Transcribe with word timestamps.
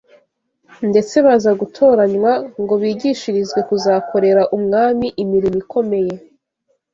ndetse 0.89 1.15
baza 1.25 1.51
gutoranywa 1.61 2.31
ngo 2.61 2.73
bigishirizwe 2.81 3.59
kuzakorera 3.69 4.43
umwami 4.57 5.07
imirimo 5.23 5.57
ikomeye 5.63 6.13